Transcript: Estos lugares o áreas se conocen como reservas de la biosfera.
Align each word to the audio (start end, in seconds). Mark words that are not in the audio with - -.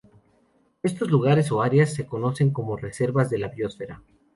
Estos 0.81 1.11
lugares 1.11 1.51
o 1.51 1.61
áreas 1.61 1.93
se 1.93 2.07
conocen 2.07 2.49
como 2.49 2.75
reservas 2.75 3.29
de 3.29 3.37
la 3.37 3.49
biosfera. 3.49 4.01